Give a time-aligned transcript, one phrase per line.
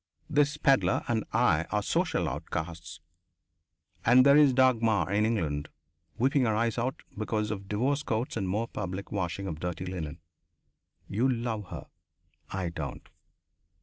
[0.27, 3.01] This pedlar and I are social outcasts.
[4.03, 5.69] And there is Dagmar in England,
[6.17, 10.19] weeping her eyes out because of divorce courts and more public washing of dirty linen.
[11.07, 11.85] You love her.
[12.49, 13.07] I don't!